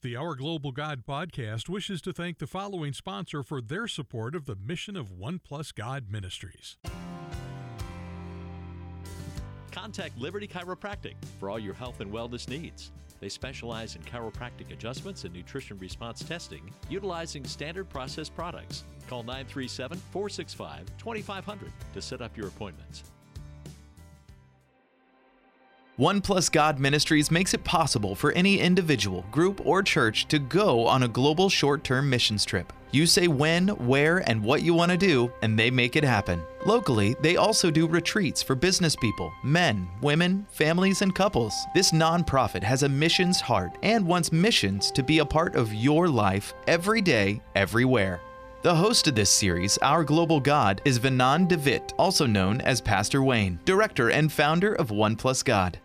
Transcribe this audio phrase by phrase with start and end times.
[0.00, 4.44] The Our Global God podcast wishes to thank the following sponsor for their support of
[4.44, 6.76] the mission of One Plus God Ministries.
[9.72, 12.92] Contact Liberty Chiropractic for all your health and wellness needs.
[13.18, 18.84] They specialize in chiropractic adjustments and nutrition response testing utilizing standard process products.
[19.08, 23.02] Call 937 465 2500 to set up your appointments.
[25.98, 30.86] One Plus God Ministries makes it possible for any individual, group, or church to go
[30.86, 32.72] on a global short term missions trip.
[32.92, 36.40] You say when, where, and what you want to do, and they make it happen.
[36.64, 41.52] Locally, they also do retreats for business people, men, women, families, and couples.
[41.74, 46.06] This nonprofit has a missions heart and wants missions to be a part of your
[46.06, 48.20] life every day, everywhere.
[48.62, 53.24] The host of this series, Our Global God, is Vinan DeVitt, also known as Pastor
[53.24, 55.80] Wayne, director and founder of One Plus God.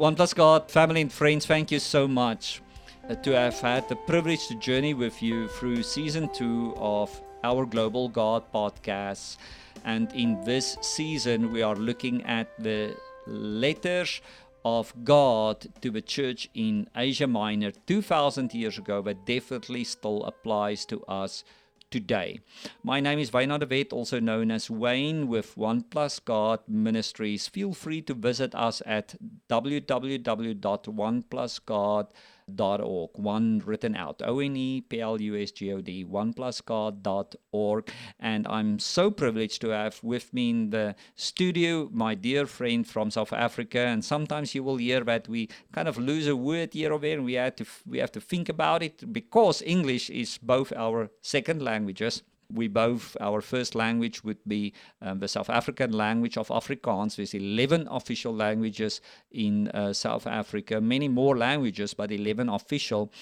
[0.00, 2.62] One Plus God, family and friends, thank you so much
[3.06, 7.10] uh, to have had the privilege to journey with you through season two of
[7.44, 9.36] our Global God podcast.
[9.84, 14.22] And in this season, we are looking at the letters
[14.64, 20.86] of God to the church in Asia Minor 2000 years ago that definitely still applies
[20.86, 21.44] to us
[21.90, 22.40] today.
[22.82, 27.48] My name is Wayne Vet, also known as Wayne with One Plus God Ministries.
[27.48, 29.16] Feel free to visit us at
[29.48, 32.08] www.oneplusgod.com
[32.56, 33.10] oneplusgod.org.
[33.14, 34.22] One written out.
[34.24, 36.04] O N E P L U S G O D.
[36.04, 37.90] Oneplusgod.org.
[38.18, 43.10] And I'm so privileged to have with me in the studio my dear friend from
[43.10, 43.80] South Africa.
[43.80, 47.16] And sometimes you will hear that we kind of lose a word here or there,
[47.16, 51.10] and we have to we have to think about it because English is both our
[51.22, 56.48] second languages we both, our first language would be um, the South African language of
[56.48, 57.16] Afrikaans.
[57.16, 63.12] There's 11 official languages in uh, South Africa, many more languages, but 11 official.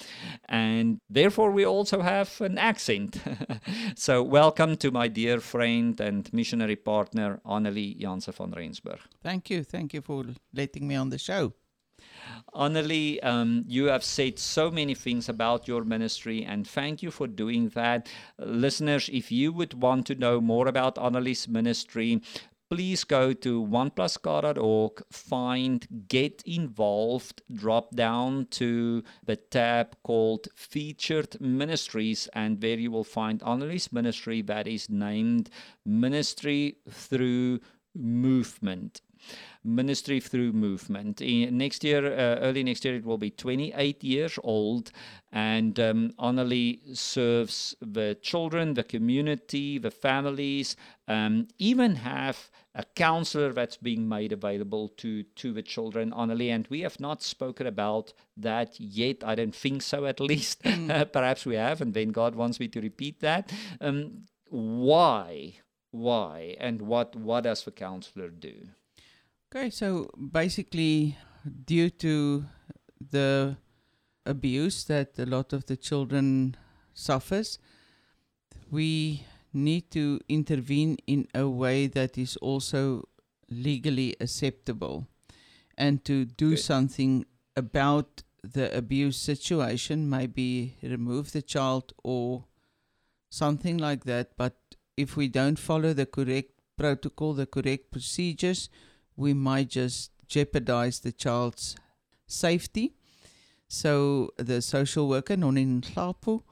[0.47, 3.21] And therefore, we also have an accent.
[3.95, 8.99] so, welcome to my dear friend and missionary partner, Annelie Jansen van Rensburg.
[9.21, 9.63] Thank you.
[9.63, 11.53] Thank you for letting me on the show.
[12.53, 17.27] Annelie, um, you have said so many things about your ministry, and thank you for
[17.27, 18.07] doing that.
[18.37, 22.21] listeners, if you would want to know more about Annelie's ministry,
[22.69, 32.29] please go to oneplusgod.org, find Get Involved, drop down to the tab called Featured Ministries,
[32.33, 35.49] and there you will find Annelie's ministry that is named
[35.85, 37.59] Ministry Through
[37.95, 39.01] Movement
[39.63, 41.21] ministry through movement.
[41.21, 44.91] In, next year, uh, early next year, it will be 28 years old,
[45.31, 50.75] and um, Annelie serves the children, the community, the families,
[51.07, 56.49] um, even have a counselor that's being made available to to the children, Annelie.
[56.49, 59.23] And we have not spoken about that yet.
[59.23, 60.63] I don't think so, at least.
[60.63, 61.11] Mm.
[61.13, 63.51] Perhaps we have, and then God wants me to repeat that.
[63.81, 65.55] Um, why?
[65.91, 66.55] Why?
[66.59, 67.15] And what?
[67.15, 68.69] What does the counselor do?
[69.51, 71.17] Okay, so basically,
[71.65, 72.45] due to
[73.09, 73.57] the
[74.23, 76.55] abuse that a lot of the children
[76.93, 77.57] suffers,
[78.69, 83.09] we need to intervene in a way that is also
[83.49, 85.07] legally acceptable
[85.75, 86.59] and to do Good.
[86.59, 92.45] something about the abuse situation, maybe remove the child or
[93.31, 94.37] something like that.
[94.37, 94.57] But
[94.95, 98.69] if we don't follow the correct protocol, the correct procedures,
[99.19, 101.75] we might just jeopardize the child's
[102.25, 102.93] safety.
[103.67, 106.43] So the social worker, Nonin Hlapu,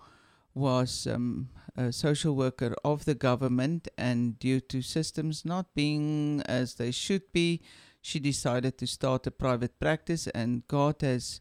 [0.54, 6.76] was um, a social worker of the government, and due to systems not being as
[6.76, 7.62] they should be,
[8.02, 10.28] she decided to start a private practice.
[10.28, 11.40] And God has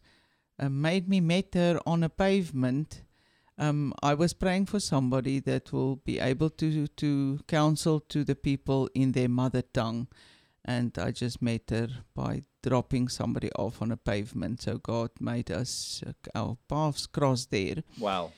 [0.59, 3.03] uh, made me meet her on a pavement.
[3.57, 8.35] Um, I was praying for somebody that will be able to to counsel to the
[8.35, 10.07] people in their mother tongue
[10.67, 14.61] and I just met her by dropping somebody off on a pavement.
[14.61, 17.83] So God made us uh, our paths cross there.
[17.97, 18.33] Wow.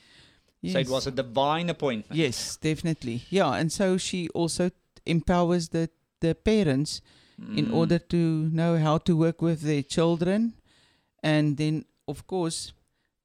[0.62, 0.74] Yes.
[0.74, 2.18] So it was a divine appointment.
[2.18, 3.22] Yes, definitely.
[3.30, 4.70] Yeah, and so she also
[5.06, 5.90] empowers the
[6.20, 7.00] the parents
[7.40, 7.58] mm.
[7.58, 10.52] in order to know how to work with their children,
[11.22, 12.72] and then of course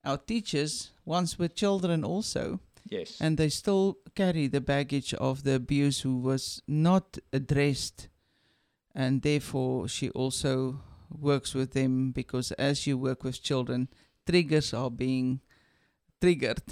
[0.06, 2.60] our teachers once were children also.
[2.90, 3.18] Yes.
[3.20, 8.10] And they still carry the baggage of the abuse who was not addressed
[8.96, 13.90] and therefore she also works with them because as you work with children,
[14.28, 15.42] triggers are being
[16.22, 16.64] triggered,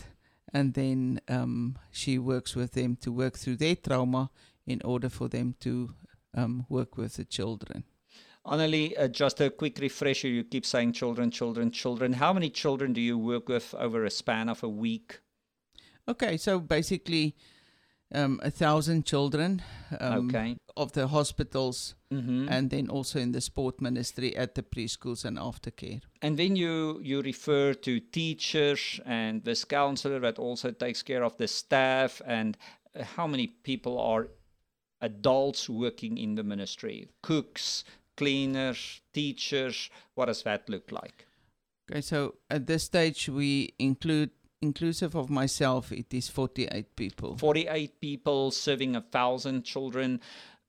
[0.53, 4.29] and then um, she works with them to work through their trauma
[4.65, 5.93] in order for them to
[6.33, 7.83] um, work with the children.
[8.45, 10.27] Annelie, uh, just a quick refresher.
[10.27, 12.13] You keep saying children, children, children.
[12.13, 15.19] How many children do you work with over a span of a week?
[16.07, 17.35] Okay, so basically,
[18.13, 19.61] um, a thousand children
[19.99, 20.55] um, okay.
[20.75, 22.47] of the hospitals, Mm-hmm.
[22.47, 25.99] and then also in the sport ministry at the preschools and aftercare.
[26.21, 31.37] And then you you refer to teachers and this counselor that also takes care of
[31.37, 32.55] the staff and
[32.95, 34.27] uh, how many people are
[35.01, 37.83] adults working in the ministry cooks
[38.15, 41.25] cleaners teachers what does that look like
[41.91, 44.31] Okay, so at this stage we include,
[44.63, 47.37] inclusive of myself, it is 48 people.
[47.37, 50.21] 48 people serving a thousand children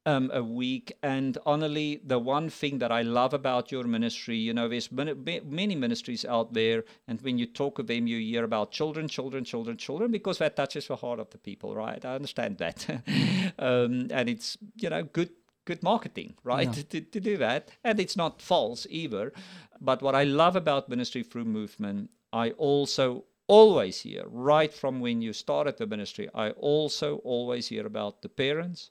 [0.07, 0.93] um, a week.
[1.03, 5.15] And Annelie, the one thing that I love about your ministry, you know, there's many,
[5.45, 9.45] many ministries out there, and when you talk of them, you hear about children, children,
[9.45, 12.05] children, children, because that touches the heart of the people, right?
[12.05, 12.87] I understand that.
[13.59, 15.31] um, and it's, you know, good
[15.67, 16.77] good marketing, right?
[16.77, 16.83] Yeah.
[16.91, 17.71] To, to do that.
[17.83, 19.33] And it's not false either.
[19.81, 25.23] But what I love about Ministry Through Movement, I also always hear, right from when
[25.23, 28.91] you started the ministry, I also always hear about the parents.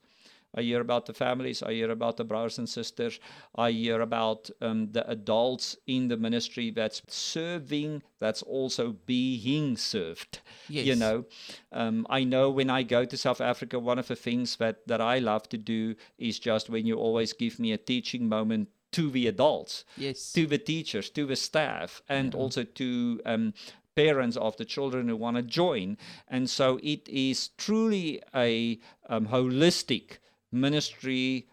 [0.55, 1.63] I hear about the families.
[1.63, 3.19] I hear about the brothers and sisters.
[3.55, 10.41] I hear about um, the adults in the ministry that's serving, that's also being served.
[10.69, 10.85] Yes.
[10.85, 11.25] You know,
[11.71, 15.01] um, I know when I go to South Africa, one of the things that, that
[15.01, 19.09] I love to do is just when you always give me a teaching moment to
[19.09, 20.31] the adults Yes.
[20.33, 23.53] to the teachers, to the staff, and also to um,
[23.95, 25.97] parents of the children who want to join.
[26.27, 28.79] And so it is truly a
[29.09, 30.17] um, holistic
[30.51, 31.47] ministry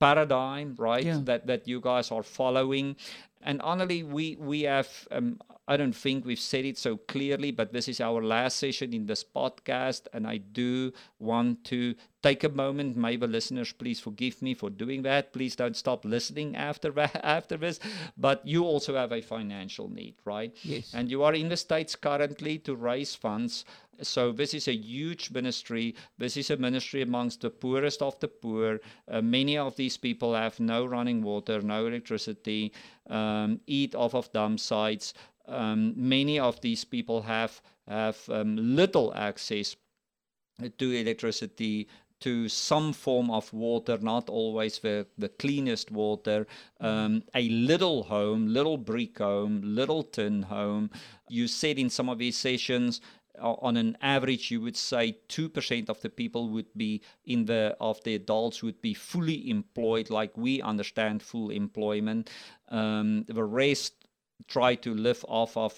[0.00, 1.04] paradigm, right?
[1.04, 1.20] Yeah.
[1.24, 2.96] That that you guys are following.
[3.42, 7.72] And honestly, we we have um, I don't think we've said it so clearly, but
[7.72, 12.48] this is our last session in this podcast, and I do want to take a
[12.48, 12.96] moment.
[12.96, 15.32] May the listeners please forgive me for doing that.
[15.34, 16.98] Please don't stop listening after
[17.38, 17.78] after this.
[18.16, 20.52] But you also have a financial need, right?
[20.62, 20.94] Yes.
[20.94, 23.64] And you are in the States currently to raise funds.
[24.02, 25.94] So this is a huge ministry.
[26.18, 28.80] This is a ministry amongst the poorest of the poor.
[29.06, 32.72] Uh, many of these people have no running water, no electricity,
[33.10, 35.14] um, eat off of dump sites.
[35.46, 39.76] Um, many of these people have have um, little access
[40.78, 41.88] to electricity
[42.24, 46.46] to some form of water not always the, the cleanest water
[46.80, 50.90] um, a little home little brick home little tin home.
[51.28, 53.02] You said in some of these sessions
[53.38, 58.02] on an average you would say 2% of the people would be in the of
[58.04, 62.30] the adults would be fully employed like we understand full employment.
[62.70, 64.03] Um, the rest
[64.48, 65.74] try to live off of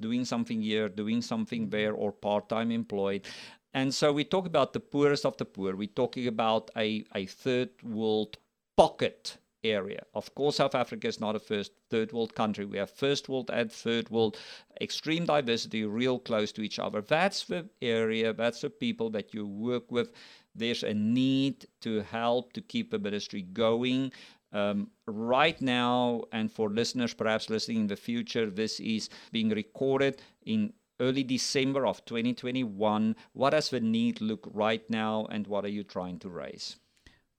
[0.00, 1.70] doing something here, doing something mm-hmm.
[1.70, 3.26] there, or part time employed.
[3.72, 5.76] And so we talk about the poorest of the poor.
[5.76, 8.36] We're talking about a, a third world
[8.76, 10.02] pocket area.
[10.14, 12.64] Of course, South Africa is not a first third world country.
[12.64, 14.38] We have first world and third world,
[14.80, 17.00] extreme diversity, real close to each other.
[17.02, 20.12] That's the area, that's the people that you work with.
[20.54, 24.12] There's a need to help to keep the ministry going.
[24.52, 30.20] Um, right now, and for listeners perhaps listening in the future, this is being recorded
[30.44, 33.16] in early December of 2021.
[33.32, 36.76] What does the need look right now, and what are you trying to raise?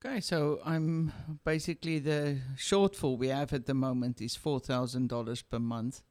[0.04, 1.13] Okay, so I'm
[1.46, 6.02] basically the shortfall we have at the moment is four thousand dollars per month,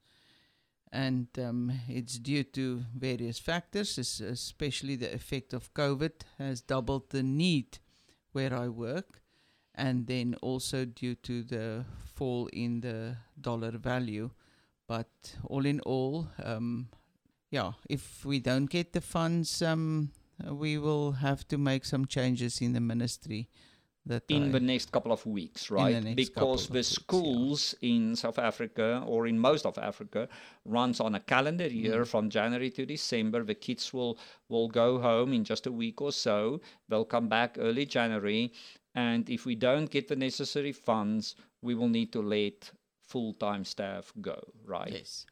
[0.92, 7.24] and um, it's due to various factors, especially the effect of COVID has doubled the
[7.24, 7.78] need
[8.30, 9.22] where I work,
[9.74, 14.30] and then also due to the fall in the dollar value.
[14.86, 16.88] But all in all, um,
[17.50, 20.10] yeah, if we don't get the funds, um,
[20.44, 23.48] we will have to make some changes in the ministry.
[24.06, 26.02] That in I- the next couple of weeks, right?
[26.16, 27.02] Because the weeks, yeah.
[27.02, 30.28] schools in South Africa or in most of Africa
[30.64, 31.74] runs on a calendar Mm.
[31.82, 33.44] year from January to December.
[33.44, 36.60] The kids will will go home in just a week or so.
[36.88, 38.52] They'll come back early January,
[38.94, 44.12] and if we don't get the necessary funds, we will need to let full-time staff
[44.20, 44.92] go, right?
[44.92, 45.26] Yes.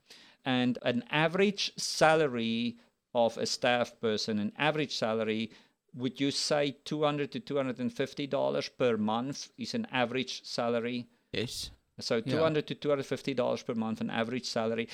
[0.45, 2.79] and an average salary
[3.15, 5.51] of a staff person, an average salary,
[5.95, 11.07] would you say 200 to 250 dollars per month is an average salary?
[11.33, 11.71] Yes.
[12.01, 12.37] So Yeah.
[12.37, 14.89] 200 to 250 dollars per month, an average salary.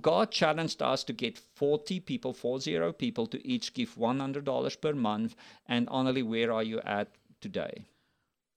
[0.00, 4.92] God challenged us to get 40 people, 40 people, to each give 100 dollars per
[4.94, 5.34] month.
[5.66, 7.08] And Annelie, where are you at
[7.40, 7.86] today?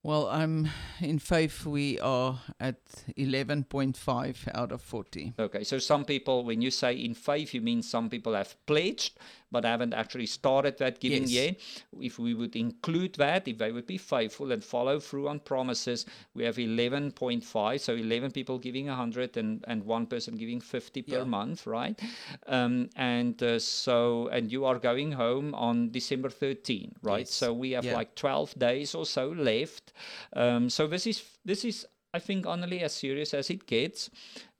[0.01, 0.69] Well, I'm
[1.01, 2.79] in faith we are at
[3.17, 5.33] 11.5 out of 40.
[5.37, 9.19] Okay, so some people, when you say in faith, you mean some people have pledged,
[9.51, 11.31] but haven't actually started that giving Yes.
[11.31, 11.59] yet.
[12.01, 16.05] If we would include that, if they would be faithful and follow through on promises,
[16.33, 21.17] we have 11.5, so 11 people giving 100 and, and one person giving 50 per
[21.19, 21.23] Yeah.
[21.23, 21.99] month, right?
[22.47, 27.19] Um, and uh, so, and you are going home on December 13, right?
[27.27, 27.33] Yes.
[27.33, 27.95] So we have Yeah.
[27.95, 29.93] like 12 days or so left.
[30.33, 34.09] Um, so this is, this is, I think, honestly, as serious as it gets.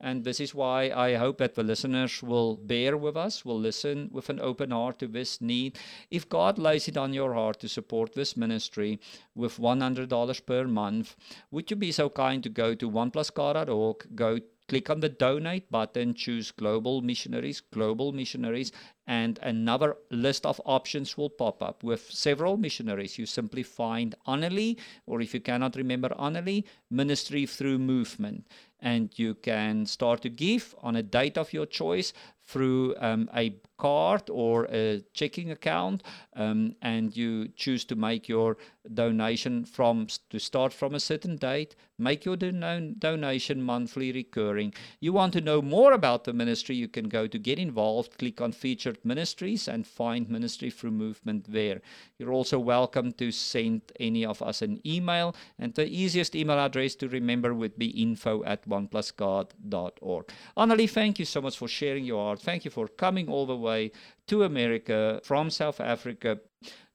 [0.00, 4.08] And this is why I hope that the listeners will bear with us, will listen
[4.12, 5.78] with an open heart to this need.
[6.10, 9.00] If God lays it on your heart to support this ministry
[9.34, 11.16] with $100 per month,
[11.50, 14.38] would you be so kind to go to oneplusgod.org, go
[14.70, 18.70] click on the donate button, choose global missionaries, global missionaries,
[19.04, 23.18] and another list of options will pop up with several missionaries.
[23.18, 28.46] You simply find Annelie, or if you cannot remember Annelie, Ministry Through Movement.
[28.82, 32.12] And you can start to give on a date of your choice
[32.50, 36.02] through um, a card or a checking account,
[36.34, 38.56] um, and you choose to make your
[38.92, 41.76] donation from to start from a certain date.
[41.98, 44.74] Make your don- donation monthly recurring.
[45.00, 46.74] You want to know more about the ministry?
[46.74, 51.52] You can go to Get Involved, click on Featured Ministries, and find Ministry Through Movement
[51.52, 51.80] there.
[52.18, 56.94] You're also welcome to send any of us an email, and the easiest email address
[56.96, 60.24] to remember would be info at oneplusgod.org.
[60.56, 62.40] Annelie, thank you so much for sharing your art.
[62.40, 63.92] Thank you for coming all the way
[64.26, 66.40] to America from South Africa.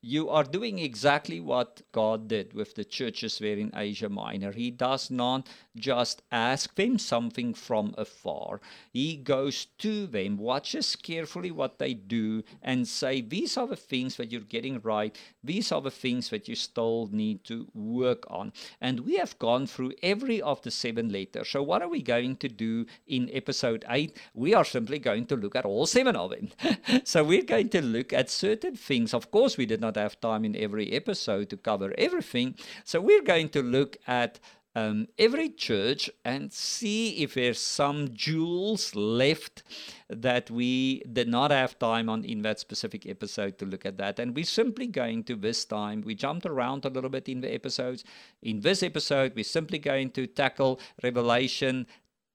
[0.07, 4.51] You are doing exactly what God did with the churches there in Asia Minor.
[4.51, 8.61] He does not just ask them something from afar.
[8.93, 14.17] He goes to them, watches carefully what they do, and say, These are the things
[14.17, 15.17] that you're getting right.
[15.43, 18.53] These are the things that you still need to work on.
[18.79, 21.49] And we have gone through every of the seven letters.
[21.49, 24.15] So, what are we going to do in episode eight?
[24.35, 26.49] We are simply going to look at all seven of them.
[27.03, 29.11] so, we're going to look at certain things.
[29.11, 32.55] Of course, we did not have time in every episode to cover everything.
[32.83, 34.39] So, we're going to look at
[34.75, 39.63] um, every church and see if there's some jewels left
[40.09, 44.19] that we did not have time on in that specific episode to look at that.
[44.19, 47.53] And we're simply going to this time, we jumped around a little bit in the
[47.53, 48.03] episodes.
[48.43, 51.87] In this episode, we're simply going to tackle Revelation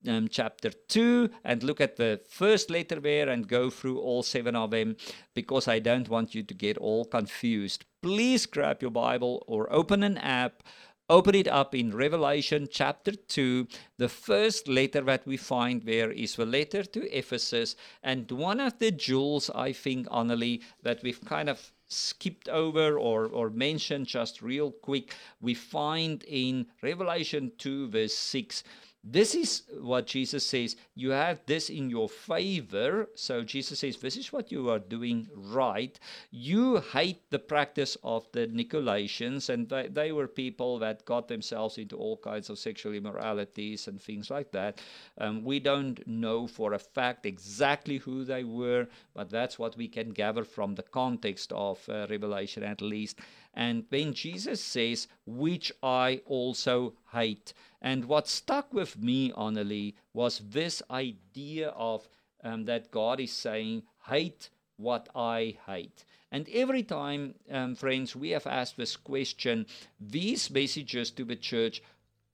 [0.07, 4.57] um, chapter 2 and look at the first letter there and go through all seven
[4.57, 4.97] of them
[5.35, 7.85] because I don't want you to get all confused.
[8.03, 10.63] Please grab your Bible or open an app.
[11.11, 13.67] Open it up in Revelation chapter 2.
[13.99, 17.75] The first letter that we find there is the letter to Ephesus.
[18.05, 23.27] And one of the jewels, I think, Annelie, that we've kind of skipped over or,
[23.27, 28.63] or mentioned just real quick, we find in Revelation 2, verse 6.
[29.03, 30.77] This is what Jesus says.
[30.95, 33.09] You have this in your favor.
[33.15, 35.99] So Jesus says, This is what you are doing right.
[36.31, 41.79] You hate the practice of the Nicolaitans, and they, they were people that got themselves
[41.79, 44.83] into all kinds of sexual immoralities and things like that.
[45.17, 49.89] Um, we don't know for a fact exactly who they were, but that's what we
[49.89, 53.19] can gather from the context of uh, Revelation at least.
[53.55, 57.55] And then Jesus says, Which I also hate.
[57.83, 62.09] And what stuck with me, Annelie, was this idea of
[62.43, 66.05] um, that God is saying, hate what I hate.
[66.33, 69.67] And every time, um, friends, we have asked this question,
[70.01, 71.83] these messages to the church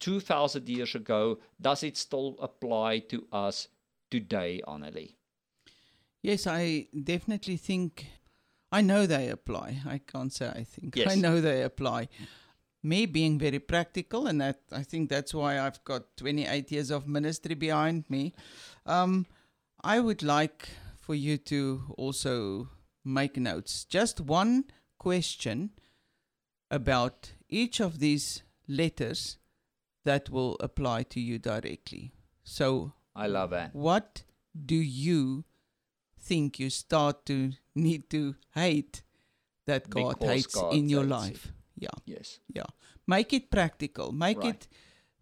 [0.00, 3.68] 2,000 years ago, does it still apply to us
[4.10, 5.14] today, Annelie?
[6.22, 8.06] Yes, I definitely think.
[8.72, 9.78] I know they apply.
[9.86, 10.96] I can't say I think.
[10.96, 11.10] Yes.
[11.10, 12.08] I know they apply.
[12.86, 17.08] Me being very practical, and that I think that's why I've got 28 years of
[17.08, 18.32] ministry behind me.
[18.84, 19.26] Um,
[19.82, 20.68] I would like
[21.00, 22.68] for you to also
[23.04, 23.84] make notes.
[23.84, 24.64] Just one
[24.98, 25.70] question
[26.70, 29.38] about each of these letters
[30.04, 32.12] that will apply to you directly.
[32.44, 33.74] So, I love that.
[33.74, 34.22] what
[34.54, 35.44] do you
[36.20, 39.02] think you start to need to hate
[39.66, 41.52] that God Because hates God in your hates life?
[41.78, 42.40] Yeah, Yes.
[42.54, 42.66] yeah.
[43.06, 44.12] Make it practical.
[44.12, 44.54] Make Right.
[44.54, 44.68] it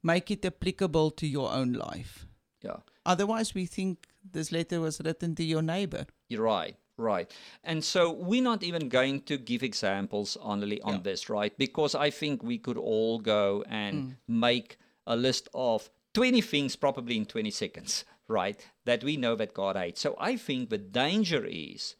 [0.02, 2.26] make it applicable to your own life.
[2.62, 2.80] Yeah.
[3.06, 6.06] Otherwise, we think this letter was written to your neighbor.
[6.28, 7.30] You're right, right.
[7.62, 11.00] And so we're not even going to give examples only on Yeah.
[11.00, 11.56] this, right?
[11.56, 14.16] Because I think we could all go and mm.
[14.28, 18.60] make a list of 20 things probably in 20 seconds, right?
[18.84, 20.00] That we know that God hates.
[20.00, 21.96] So I think the danger is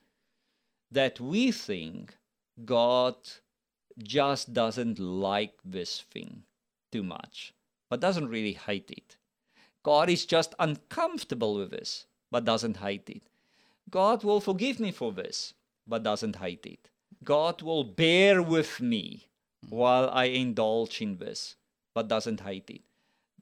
[0.91, 2.17] that we think
[2.65, 3.17] God
[3.99, 6.43] just doesn't like this thing
[6.91, 7.55] too much,
[7.89, 9.17] but doesn't really hate it.
[9.83, 13.23] God is just uncomfortable with this, but doesn't hate it.
[13.91, 15.55] God will forgive me for this,
[15.87, 16.89] but doesn't hate it.
[17.23, 19.29] God will bear with me
[19.69, 21.57] while I indulge in this,
[21.95, 22.83] but doesn't hate it.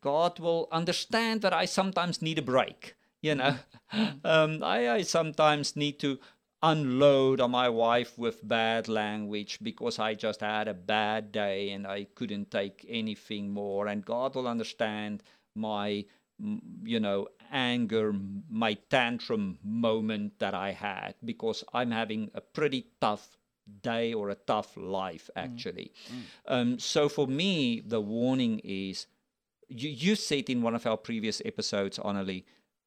[0.00, 2.97] God will understand that I sometimes need a break.
[3.21, 3.56] You know,
[4.25, 6.18] um, I, I sometimes need to
[6.62, 11.87] unload on my wife with bad language because I just had a bad day and
[11.87, 13.88] I couldn't take anything more.
[13.88, 15.23] And God will understand
[15.57, 16.04] my,
[16.85, 18.14] you know, anger,
[18.49, 23.37] my tantrum moment that I had because I'm having a pretty tough
[23.83, 25.92] day or a tough life, actually.
[26.09, 26.14] Mm.
[26.14, 26.23] Mm.
[26.47, 29.07] Um, so for me, the warning is
[29.69, 32.45] you, you said in one of our previous episodes, Annelie,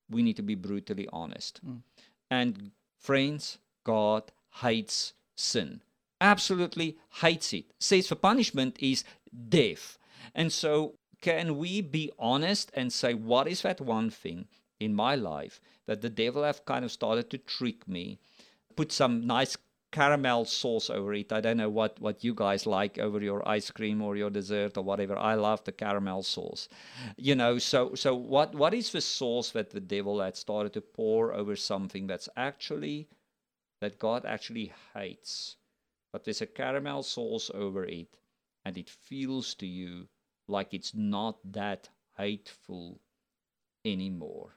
[0.09, 1.65] we need to be brutally honest.
[1.65, 1.81] Mm.
[2.29, 5.81] And friends, God hates sin.
[6.19, 7.71] Absolutely hates it.
[7.79, 9.05] Says for punishment is
[9.49, 9.97] death.
[10.33, 14.47] And so, can we be honest and say, what is that one thing
[14.79, 18.19] in my life that the devil have kind of started to trick me?
[18.75, 19.55] Put some nice
[19.95, 21.31] caramel sauce over it.
[21.31, 24.77] I don't know what, what you guys like over your ice cream or your dessert
[24.77, 25.17] or whatever.
[25.17, 26.67] I love the caramel sauce.
[27.15, 30.81] You know, so so what what is the sauce that the devil had started to
[30.81, 33.07] pour over something that's actually
[33.81, 35.57] that God actually hates,
[36.11, 38.07] but there's a caramel sauce over it,
[38.63, 40.07] and it feels to you
[40.47, 42.99] like it's not that hateful
[43.83, 44.55] anymore.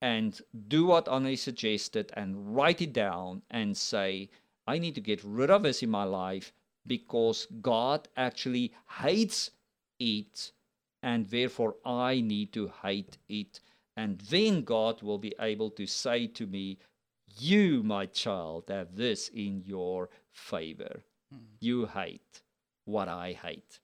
[0.00, 4.28] And do what Annie suggested and write it down and say,
[4.66, 6.52] I need to get rid of this in my life
[6.86, 9.50] because God actually hates
[9.98, 10.52] it
[11.02, 13.60] and therefore I need to hate it.
[13.96, 16.78] And then God will be able to say to me,
[17.38, 21.02] you, my child, have this in your favor.
[21.34, 21.40] Mm.
[21.60, 22.42] You hate
[22.84, 23.80] what I hate.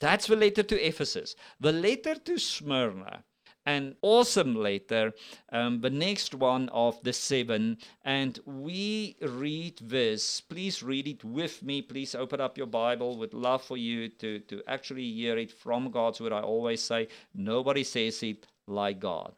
[0.00, 1.36] That's the letter to Ephesus.
[1.60, 3.22] The letter to Smyrna,
[3.64, 5.12] an awesome letter,
[5.52, 7.78] um, the next one of the seven.
[8.04, 10.40] And we read this.
[10.40, 11.82] Please read it with me.
[11.82, 13.16] Please open up your Bible.
[13.18, 16.32] Would love for you to, to actually hear it from God's word.
[16.32, 19.32] I always say, nobody says it like God.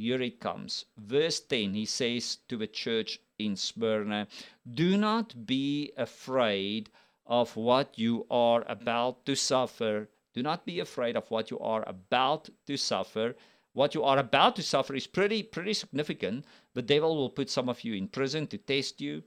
[0.00, 0.86] Here it comes.
[0.96, 4.28] Verse 10, he says to the church in Smyrna,
[4.66, 6.88] Do not be afraid
[7.26, 10.08] of what you are about to suffer.
[10.32, 13.36] Do not be afraid of what you are about to suffer.
[13.74, 16.46] What you are about to suffer is pretty, pretty significant.
[16.72, 19.22] The devil will put some of you in prison to test you.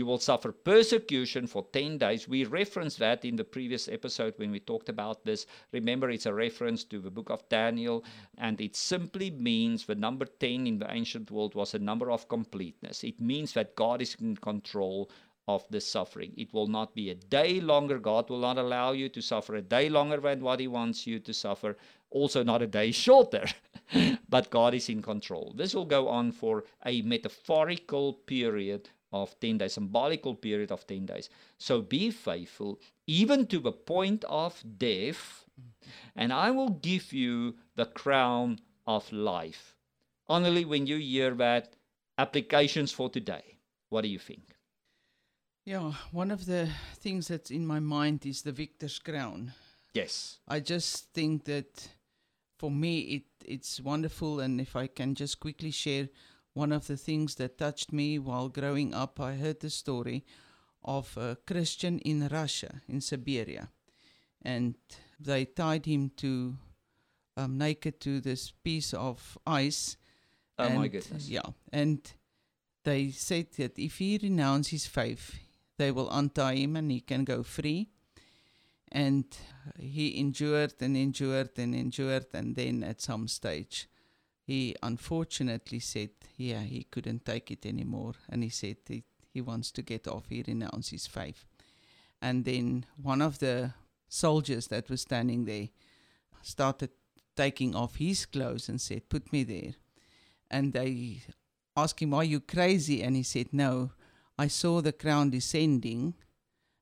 [0.00, 2.26] You will suffer persecution for 10 days.
[2.26, 5.44] We referenced that in the previous episode when we talked about this.
[5.72, 8.02] Remember, it's a reference to the book of Daniel,
[8.38, 12.30] and it simply means the number 10 in the ancient world was a number of
[12.30, 13.04] completeness.
[13.04, 15.10] It means that God is in control
[15.46, 16.32] of the suffering.
[16.34, 17.98] It will not be a day longer.
[17.98, 21.18] God will not allow you to suffer a day longer than what He wants you
[21.20, 21.76] to suffer,
[22.08, 23.44] also not a day shorter.
[24.30, 25.52] but God is in control.
[25.54, 31.06] This will go on for a metaphorical period of 10 days, symbolical period of 10
[31.06, 31.28] days.
[31.58, 35.44] So be faithful, even to the point of death,
[36.16, 39.76] and I will give you the crown of life.
[40.28, 41.74] Only when you hear that,
[42.18, 43.56] applications for today,
[43.88, 44.54] what do you think?
[45.64, 49.52] Yeah, one of the things that's in my mind is the victor's crown.
[49.94, 50.38] Yes.
[50.48, 51.88] I just think that
[52.58, 56.08] for me it it's wonderful and if I can just quickly share
[56.54, 60.24] one of the things that touched me while growing up, I heard the story
[60.84, 63.70] of a Christian in Russia, in Siberia,
[64.42, 64.76] and
[65.18, 66.56] they tied him to
[67.36, 69.96] um, naked to this piece of ice.
[70.58, 71.28] Oh and, my goodness!
[71.28, 72.00] Yeah, and
[72.84, 75.38] they said that if he renounces his faith,
[75.76, 77.88] they will untie him and he can go free.
[78.92, 79.24] And
[79.78, 83.88] he endured and endured and endured, and then at some stage,
[84.50, 88.14] he unfortunately said, yeah, he couldn't take it anymore.
[88.28, 90.24] And he said he, he wants to get off.
[90.28, 91.44] He renounced his faith.
[92.20, 93.74] And then one of the
[94.08, 95.68] soldiers that was standing there
[96.42, 96.90] started
[97.36, 99.74] taking off his clothes and said, Put me there.
[100.50, 101.22] And they
[101.76, 103.04] asked him, Are you crazy?
[103.04, 103.92] And he said, No,
[104.36, 106.14] I saw the crown descending.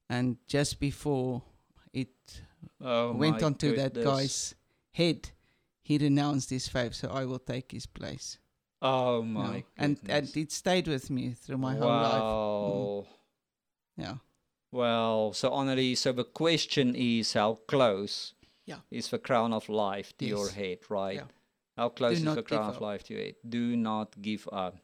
[0.09, 1.43] And just before
[1.93, 2.41] it
[2.81, 3.93] oh went onto goodness.
[3.93, 4.55] that guy's
[4.93, 5.33] head,
[5.89, 8.37] he renounced his faith, so I will take his place.
[8.83, 9.57] Oh my!
[9.57, 9.63] No.
[9.79, 12.11] And and it stayed with me through my wow.
[12.11, 13.07] whole life.
[13.99, 14.05] Mm.
[14.05, 14.17] Yeah.
[14.71, 18.35] Well, so Annelie, so the question is how close
[18.67, 18.81] yeah.
[18.91, 20.31] is the crown of life to yes.
[20.31, 21.17] your head, right?
[21.17, 21.31] Yeah.
[21.79, 23.37] How close Do is the crown of life to your head?
[23.49, 24.77] Do not give up.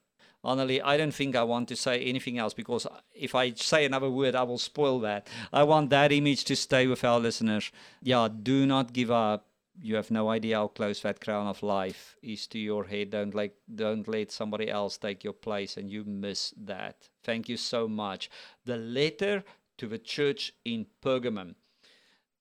[0.43, 4.11] Annelie, I don't think I want to say anything else because if I say another
[4.11, 5.29] word, I will spoil that.
[5.53, 7.71] I want that image to stay with our listeners.
[8.03, 9.47] Yeah, do not give up
[9.80, 13.10] you have no idea how close that crown of life is to your head.
[13.10, 17.08] Don't like don't let somebody else take your place and you miss that.
[17.22, 18.30] Thank you so much.
[18.64, 19.44] The letter
[19.78, 21.54] to the church in Pergamum.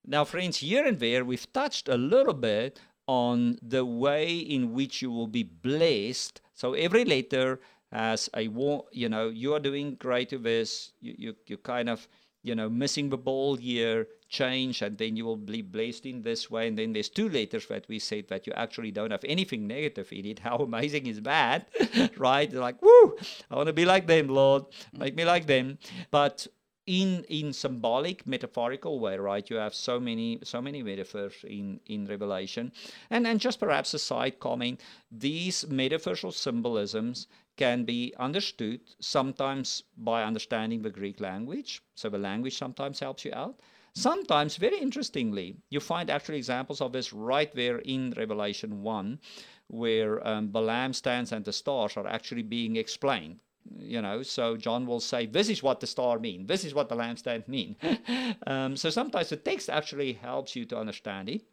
[0.05, 5.01] Now, friends, here and there we've touched a little bit on the way in which
[5.01, 6.41] you will be blessed.
[6.53, 7.59] So every letter
[7.91, 10.93] has a war, you know, you are doing great with this.
[10.99, 12.07] You you you kind of
[12.43, 16.49] you know missing the ball here change and then you will be blessed in this
[16.49, 16.67] way.
[16.67, 20.11] And then there's two letters that we said that you actually don't have anything negative
[20.11, 20.39] in it.
[20.47, 21.69] How amazing is that?
[22.17, 22.51] Right?
[22.51, 23.17] Like woo!
[23.49, 24.63] I want to be like them lord.
[24.91, 25.77] Make me like them.
[26.11, 26.47] But
[26.85, 32.05] in in symbolic metaphorical way right you have so many so many metaphors in in
[32.05, 32.71] revelation.
[33.09, 40.23] And and just perhaps a side comment these metaphorical symbolisms can be understood sometimes by
[40.23, 41.83] understanding the greek language.
[41.93, 43.59] So the language sometimes helps you out
[43.95, 49.19] sometimes very interestingly you find actual examples of this right there in revelation 1
[49.67, 53.39] where um, Balaam stands and the stars are actually being explained
[53.77, 54.23] you know?
[54.23, 56.47] So john will say this is what the star mean.
[56.47, 57.75] This is what the lampstand mean.
[58.45, 61.43] Um, so sometimes the text actually helps you to understand it.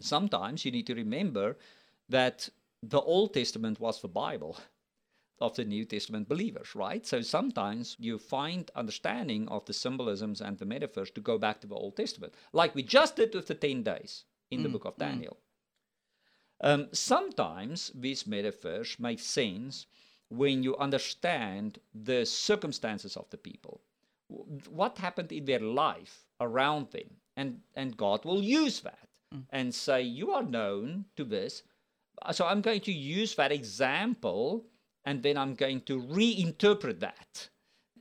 [0.00, 1.58] Sometimes you need to remember
[2.08, 2.48] that
[2.82, 4.56] the old testament was the bible
[5.40, 10.58] of the new testament believers right so sometimes you find understanding of the symbolisms and
[10.58, 13.54] the metaphors to go back to the old testament like we just did with the
[13.54, 14.98] 10 days in mm, the book of mm.
[14.98, 15.38] daniel
[16.62, 16.68] mm.
[16.68, 19.86] um, sometimes these metaphors make sense
[20.30, 23.82] when you understand the circumstances of the people,
[24.68, 29.44] what happened in their life around them, and and God will use that mm.
[29.50, 31.64] and say you are known to this,
[32.30, 34.66] so I'm going to use that example,
[35.04, 37.48] and then I'm going to reinterpret that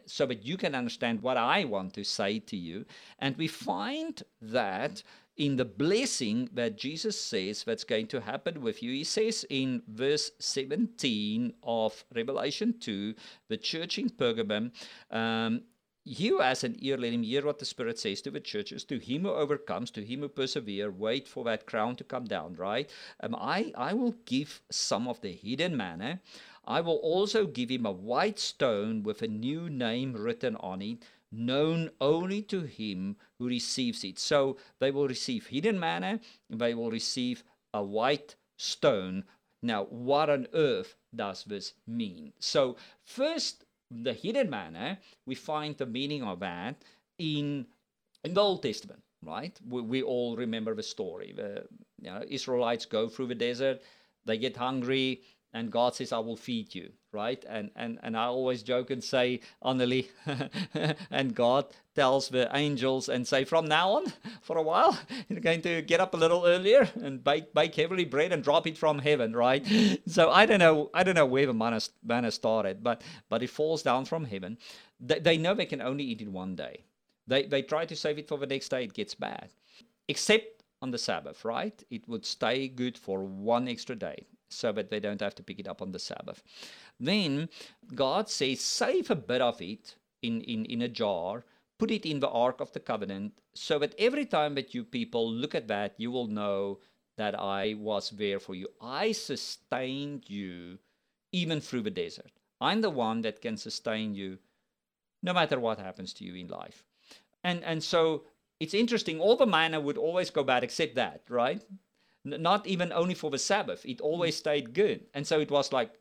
[0.05, 2.85] so that you can understand what I want to say to you.
[3.19, 5.03] And we find that
[5.37, 8.91] in the blessing that Jesus says that's going to happen with you.
[8.91, 13.15] He says in verse 17 of Revelation 2,
[13.47, 14.71] the church in Pergamum,
[15.11, 15.61] um,
[16.03, 18.83] you as an ear, let him hear what the Spirit says to the churches.
[18.85, 22.55] To him who overcomes, to him who persevere, wait for that crown to come down,
[22.55, 22.89] right?
[23.21, 26.19] Um, I, I will give some of the hidden manna.
[26.69, 31.03] I will also give him a white stone with a new name written on it
[31.31, 34.19] known only to him who receives it.
[34.19, 39.23] So they will receive hidden manna, they will receive a white stone.
[39.61, 42.33] Now, what on earth does this mean?
[42.39, 46.83] So, first, the hidden manna, we find the meaning of that
[47.17, 47.65] in,
[48.23, 49.59] in the Old Testament, right?
[49.67, 51.33] We, we all remember the story.
[51.35, 51.65] The
[52.01, 53.81] you know, Israelites go through the desert,
[54.25, 57.43] they get hungry, and God says, I will feed you, right?
[57.49, 60.07] And and and I always joke and say, Annelie,
[61.11, 65.61] and God tells the angels and say, from now on, for a while, you're going
[65.63, 68.99] to get up a little earlier and bake bake heavily bread and drop it from
[68.99, 69.65] heaven, right?
[70.07, 73.49] So I don't know, I don't know where the manna, manna started, but but it
[73.49, 74.57] falls down from heaven.
[74.99, 76.83] They, they know they can only eat it one day.
[77.27, 79.49] They they try to save it for the next day, it gets bad.
[80.07, 81.83] Except on the Sabbath, right?
[81.89, 85.59] It would stay good for one extra day so that they don't have to pick
[85.59, 86.43] it up on the Sabbath.
[86.99, 87.49] Then
[87.95, 91.45] God says, save a bit of it in, in, in a jar,
[91.77, 95.31] put it in the Ark of the Covenant, so that every time that you people
[95.31, 96.79] look at that, you will know
[97.17, 98.67] that I was there for you.
[98.81, 100.79] I sustained you
[101.31, 102.31] even through the desert.
[102.61, 104.39] I'm the one that can sustain you
[105.21, 106.83] no matter what happens to you in life.
[107.43, 108.23] And and so
[108.59, 111.61] it's interesting, all the manna would always go bad except that, right?
[112.25, 113.85] Not even only for the Sabbath.
[113.85, 114.39] It always mm.
[114.39, 115.05] stayed good.
[115.13, 115.91] And so it was like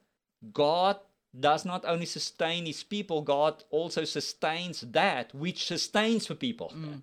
[0.53, 0.99] God
[1.39, 6.73] does not only sustain his people, God also sustains that which sustains the people.
[6.75, 7.03] Mm,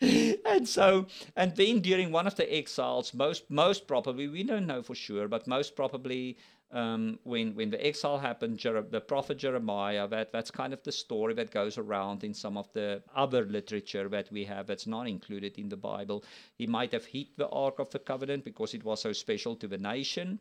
[0.00, 0.38] mm.
[0.46, 4.82] and so, and then during one of the exiles, most most probably, we don't know
[4.82, 6.38] for sure, but most probably
[6.70, 10.92] um, when when the exile happened, Jer- the prophet Jeremiah, that that's kind of the
[10.92, 15.08] story that goes around in some of the other literature that we have that's not
[15.08, 16.24] included in the Bible.
[16.56, 19.68] He might have hid the Ark of the Covenant because it was so special to
[19.68, 20.40] the nation,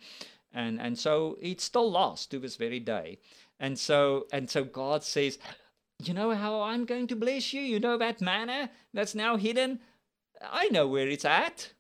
[0.54, 3.20] and and so it's still lost to this very day.
[3.60, 5.40] And so and so God says,
[6.04, 7.62] you know how I'm going to bless you.
[7.62, 9.80] You know that manna that's now hidden.
[10.42, 11.72] I know where it's at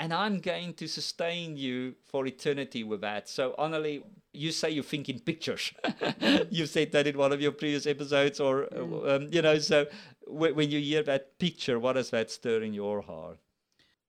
[0.00, 3.28] and I'm going to sustain you for eternity with that.
[3.28, 5.74] So, Annelie, you say you think in pictures.
[6.50, 9.10] you said that in one of your previous episodes, or mm.
[9.10, 9.58] um, you know.
[9.58, 9.86] So,
[10.26, 13.38] w- when you hear that picture, what does that stir in your heart?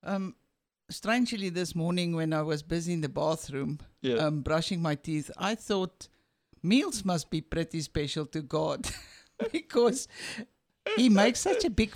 [0.02, 0.36] Um,
[0.90, 4.16] strangely, this morning when I was busy in the bathroom, yeah.
[4.16, 6.08] um, brushing my teeth, I thought
[6.64, 8.90] meals must be pretty special to God
[9.52, 10.08] because
[10.96, 11.94] He makes such a big,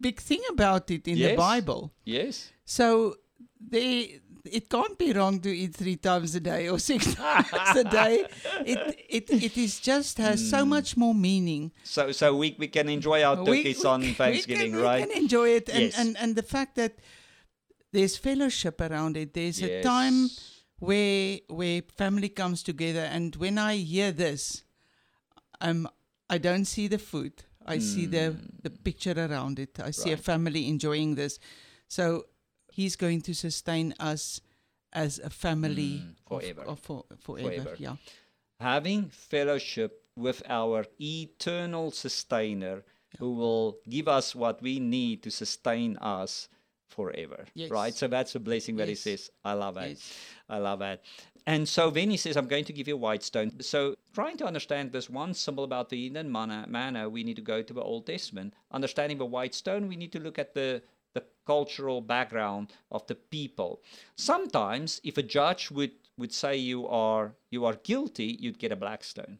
[0.00, 1.30] big thing about it in yes.
[1.30, 1.92] the Bible.
[2.04, 2.50] Yes.
[2.64, 3.14] So
[3.60, 7.84] they it can't be wrong to eat three times a day or six times a
[7.84, 8.24] day.
[8.64, 10.70] It it it is just has so Hmm.
[10.70, 11.72] much more meaning.
[11.82, 15.00] So so we we can enjoy our turkeys we on Thanksgiving, we can, right?
[15.00, 15.98] We can enjoy it, and, Yes.
[15.98, 16.92] and and the fact that
[17.92, 19.32] there's fellowship around it.
[19.34, 20.30] There's a time
[20.78, 24.64] where where family comes together, and when I hear this,
[25.60, 25.88] um,
[26.28, 27.32] I don't see the food.
[27.66, 28.62] I see the Hmm.
[28.62, 29.80] the picture around it.
[29.80, 31.38] I see a family enjoying this.
[31.88, 32.26] So
[32.76, 34.40] he's going to sustain us
[34.92, 36.62] as a family Mm, forever.
[36.72, 37.50] of, for, forever.
[37.50, 37.74] Forever.
[37.78, 37.96] Yeah.
[38.60, 39.00] having
[39.32, 39.90] fellowship
[40.26, 42.76] with our eternal sustainer
[43.18, 46.48] who will give us what we need to sustain us
[46.88, 47.70] forever Yes.
[47.70, 50.14] right so that's a blessing that he says i love that Yes.
[50.48, 50.98] i love that
[51.52, 53.78] and so then he says i'm going to give you a white stone so
[54.18, 57.58] trying to understand this one symbol about the hidden manna, manna we need to go
[57.68, 60.80] to the old testament understanding the white stone we need to look at the
[61.16, 63.80] the cultural background of the people.
[64.16, 68.76] Sometimes, if a judge would, would say you are you are guilty, you'd get a
[68.84, 69.38] black stone.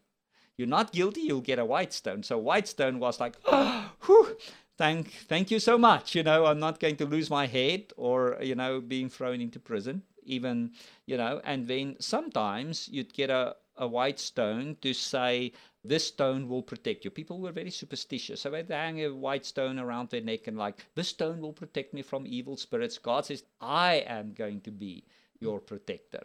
[0.57, 2.23] You're not guilty, you'll get a white stone.
[2.23, 4.35] So white stone was like, oh, whew,
[4.77, 6.15] thank thank you so much.
[6.15, 9.59] You know, I'm not going to lose my head or you know being thrown into
[9.59, 10.01] prison.
[10.23, 10.71] Even
[11.05, 15.51] you know, and then sometimes you'd get a a white stone to say
[15.87, 17.11] this stone will protect you.
[17.11, 18.41] People were very superstitious.
[18.41, 21.93] So they'd hang a white stone around their neck and like, this stone will protect
[21.93, 22.97] me from evil spirits.
[22.97, 25.03] God says, I am going to be
[25.39, 26.23] your protector.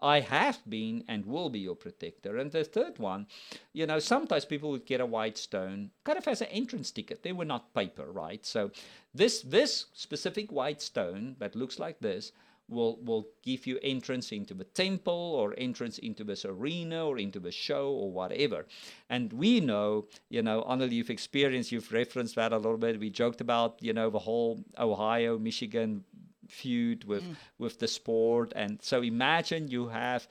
[0.00, 2.36] I have been and will be your protector.
[2.36, 3.28] And the third one,
[3.72, 7.22] you know, sometimes people would get a white stone kind of as an entrance ticket.
[7.22, 8.44] They were not paper, right?
[8.44, 8.72] So
[9.14, 12.32] this this specific white stone that looks like this
[12.72, 17.40] will will give you entrance into the temple or entrance into this arena or into
[17.40, 18.66] the show or whatever.
[19.08, 22.98] And we know, you know, Annelie, you've experienced, you've referenced that a little bit.
[22.98, 26.04] We joked about, you know, the whole Ohio, Michigan
[26.48, 27.36] feud with mm.
[27.58, 28.52] with the sport.
[28.56, 30.26] And so imagine you have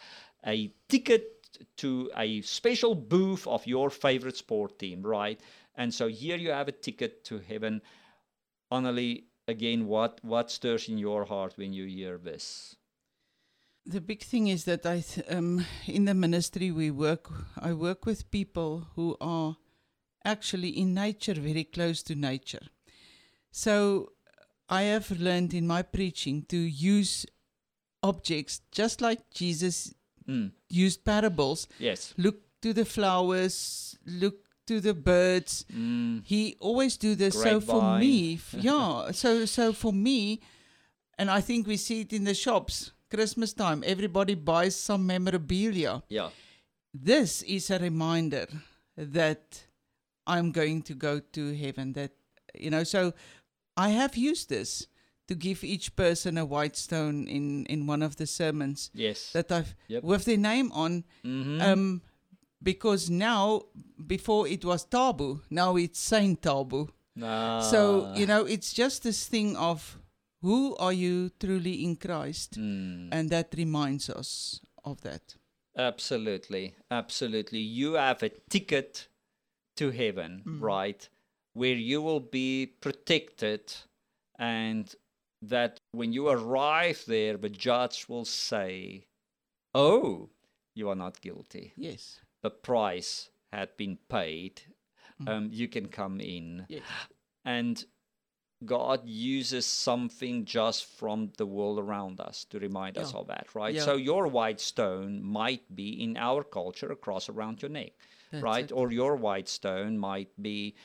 [0.45, 1.23] a ticket
[1.77, 5.39] to a special booth of your favorite sport team, right?
[5.75, 7.81] And so here you have a ticket to heaven.
[8.71, 12.75] Annelie, again, what what stirs in your heart when you hear this?
[13.85, 17.29] The big thing is that I, th- um, in the ministry, we work.
[17.59, 19.57] I work with people who are
[20.23, 22.67] actually in nature, very close to nature.
[23.51, 24.11] So
[24.69, 27.25] I have learned in my preaching to use
[28.03, 29.93] objects just like Jesus
[30.29, 31.67] Mm, used parables.
[31.79, 32.13] yes.
[32.15, 33.97] Look to the flowers.
[34.05, 34.35] Look
[34.71, 35.65] to the birds.
[35.73, 37.35] Mm, He always do this.
[37.35, 39.11] So for me, yeah.
[39.11, 40.39] So so for me,
[41.19, 42.91] and I think we see it in the shops.
[43.09, 46.01] Christmas time, everybody buys some memorabilia.
[46.09, 46.29] yeah.
[46.93, 48.47] This is a reminder
[48.97, 49.63] that
[50.27, 51.93] I'm going to go to heaven.
[51.93, 52.11] That
[52.55, 52.83] you know.
[52.83, 53.13] So
[53.77, 54.87] I have used this
[55.27, 59.31] to give each person a white stone in in one of the sermons Yes.
[59.31, 60.03] that I've Yep.
[60.03, 61.03] with their name on.
[61.23, 61.61] Mhm.
[61.61, 62.01] Um,
[62.63, 63.63] because now,
[64.07, 66.87] before it was taboo now it's Saint Tabu.
[67.17, 69.97] So, Ah, you know, it's just this thing of
[70.41, 72.57] who are you truly in Christ?
[72.59, 73.09] mm.
[73.11, 75.35] And that reminds us of that.
[75.77, 77.59] Absolutely, absolutely.
[77.59, 79.07] You have a ticket
[79.77, 80.61] to heaven, Mm.
[80.61, 81.09] right?
[81.53, 83.73] Where you will be protected,
[84.39, 84.93] and
[85.41, 89.05] that when you arrive there, the judge will say,
[89.73, 90.29] Oh,
[90.75, 91.73] you are not guilty.
[91.75, 92.19] Yes.
[92.41, 94.61] The price had been paid.
[95.21, 95.29] Mm.
[95.29, 96.65] Um, you can come in.
[97.45, 97.83] And
[98.63, 103.73] God uses something just from the world around us to remind us of that, right?
[103.73, 103.81] Yeah.
[103.81, 107.93] So your white stone might be in our culture a cross around your neck,
[108.31, 108.65] That's right?
[108.65, 108.71] it.
[108.71, 110.75] Or your white stone might be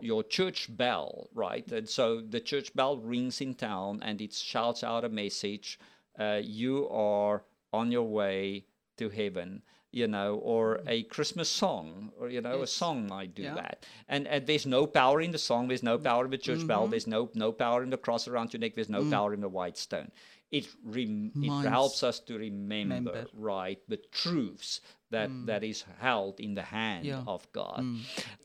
[0.00, 1.70] your church bell, right?
[1.72, 5.78] And so the church bell rings in town and it shouts out a message.
[6.18, 8.64] Uh, you are on your way
[8.96, 9.62] to heaven
[10.00, 11.86] you know or a christmas song
[12.18, 12.78] or you know a Mm.
[12.82, 13.54] Song might do Yeah.
[13.62, 13.76] that
[14.14, 16.72] and, and there's no power in the song there's no power in the church Mm-hmm.
[16.72, 18.98] bell there's no no power in the cross around your neck there's Mm.
[19.00, 20.10] no power in the white stone
[20.58, 23.24] it rem- it helps us to remember, remember.
[23.54, 24.70] right the truths
[25.14, 25.78] that that is
[26.08, 27.08] held in the hand Mm.
[27.12, 27.22] Yeah.
[27.24, 27.34] Mm.
[27.36, 27.80] of god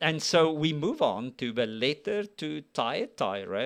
[0.07, 3.65] and so we move on to the letter to Thyatira,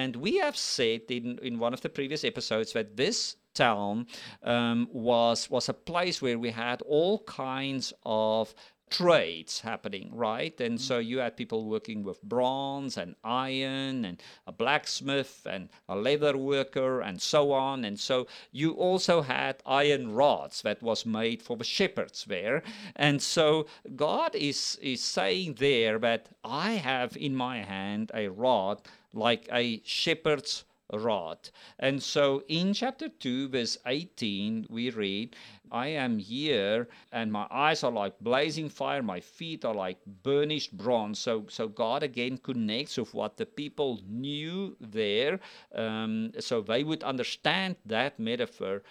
[0.00, 4.06] and we have said in, in one of the previous episodes that this town
[4.42, 8.54] um, was was a place where we had all kinds of
[8.90, 10.60] trades happening, right?
[10.60, 15.96] And so you had people working with bronze and iron and a blacksmith and a
[15.96, 17.84] leather worker and so on.
[17.84, 22.62] And so you also had iron rods that was made for the shepherds there.
[22.96, 28.82] And so God is is saying there that I have in my hand a rod
[29.12, 31.50] like a shepherd's rod.
[31.78, 35.36] And so in chapter 2, verse 18, we read,
[35.70, 40.76] I am here, and my eyes are like blazing fire, my feet are like burnished
[40.76, 41.18] bronze.
[41.18, 45.40] So, so God again connects with what the people knew there,
[45.74, 48.82] um, so they would understand that metaphor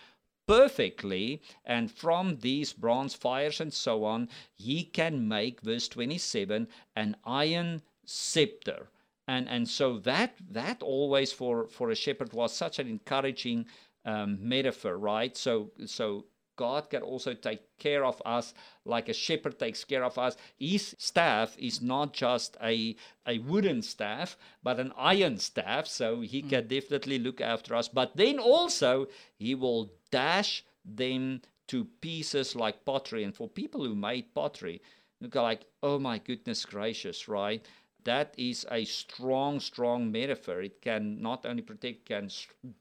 [0.48, 1.42] perfectly.
[1.66, 7.82] And from these bronze fires and so on, he can make, verse 27, an iron
[8.06, 8.90] scepter
[9.30, 13.66] and and so that that always for for a shepherd was such an encouraging
[14.06, 19.58] um, metaphor right so so God can also take care of us like a shepherd
[19.58, 20.36] takes care of us.
[20.58, 25.88] His staff is not just a, a wooden staff, but an iron staff.
[25.88, 26.50] So he mm.
[26.50, 27.88] can definitely look after us.
[27.88, 33.24] But then also, he will dash them to pieces like pottery.
[33.24, 34.82] And for people who made pottery,
[35.22, 37.66] you go like, oh my goodness gracious, right?
[38.10, 40.64] That is a strong, strong metaphor.
[40.64, 42.32] It can not only protect, can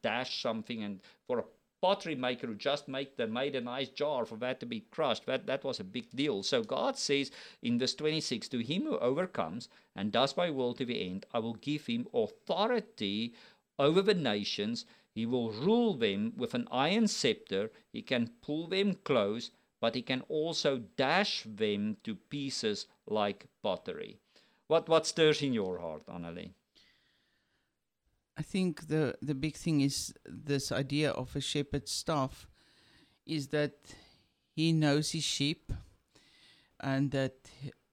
[0.01, 1.45] dash something, and for a
[1.83, 5.27] pottery maker who just make the, made a nice jar for that to be crushed,
[5.27, 6.43] that, that was a big deal.
[6.43, 7.31] So God says
[7.63, 11.41] in verse 26, To him who overcomes and does my will to the end, I
[11.41, 13.35] will give him authority
[13.79, 14.87] over the nations.
[15.15, 17.71] He will rule them with an iron scepter.
[17.93, 24.21] He can pull them close, but he can also dash them to pieces like pottery.
[24.69, 26.53] What what stirs in your heart, Annalie?
[28.37, 32.47] I think the the big thing is this idea of a shepherd's staff
[33.27, 33.75] is that
[34.55, 35.73] he knows his sheep
[36.81, 37.35] and that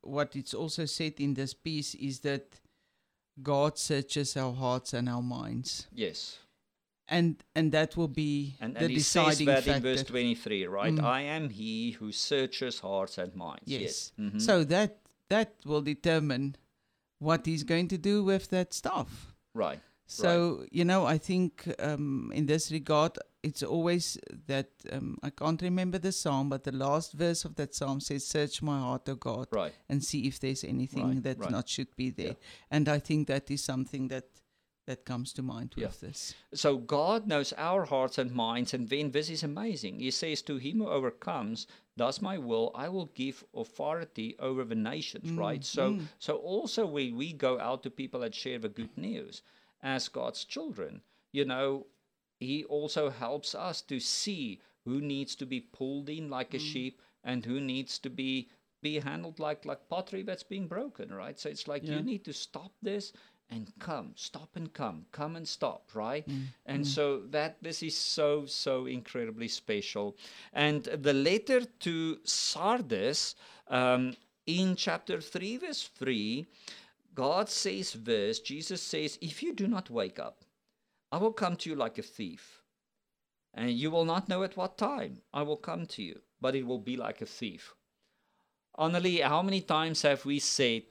[0.02, 2.60] what it's also said in this piece is that
[3.42, 5.88] God searches our hearts and our minds.
[5.94, 6.40] Yes.
[7.08, 9.78] And and that will be and, the and he deciding says that factor.
[9.78, 10.94] in verse 23, right?
[10.94, 11.04] Mm.
[11.04, 13.64] I am he who searches hearts and minds.
[13.66, 13.82] Yes.
[13.82, 14.12] yes.
[14.20, 14.40] Mm-hmm.
[14.40, 16.56] So that that will determine
[17.26, 19.34] what he's going to do with that stuff.
[19.54, 19.80] Right.
[20.08, 20.70] So, right.
[20.72, 25.98] you know, I think um, in this regard, it's always that um, I can't remember
[25.98, 29.48] the psalm, but the last verse of that psalm says, Search my heart, O God,
[29.52, 29.74] right.
[29.90, 31.24] and see if there's anything right.
[31.24, 32.28] that not should be there.
[32.28, 32.70] Yeah.
[32.72, 34.26] And I think that is something that
[34.86, 35.88] that comes to mind yeah.
[35.88, 36.36] with this.
[36.54, 40.00] So God knows our hearts and minds, and then this is amazing.
[40.00, 41.68] He says, To him who overcomes,
[41.98, 45.64] does my will, I will give authority over the nations, mm, right?
[45.64, 46.06] So mm.
[46.20, 49.42] so also we, we go out to people that share the good news
[49.86, 51.86] as God's children, you know,
[52.40, 56.72] he also helps us to see who needs to be pulled in like a mm.
[56.74, 58.50] sheep and who needs to be
[58.82, 61.40] be handled like like pottery that's being broken, right?
[61.40, 61.96] So it's like Yeah.
[61.96, 63.14] you need to stop this
[63.50, 66.28] and come, stop and come, come and stop, right?
[66.28, 66.88] Mm, And mm.
[66.88, 70.18] so that this is so so incredibly special.
[70.54, 73.36] And the letter to Sardis
[73.68, 76.48] um, in chapter three, verse three,
[77.14, 78.40] God says this.
[78.40, 80.44] Jesus says, "If you do not wake up,
[81.12, 82.62] I will come to you like a thief,
[83.54, 86.66] and you will not know at what time I will come to you, but it
[86.66, 87.76] will be like a thief."
[88.78, 90.84] Annalie, how many times have we said?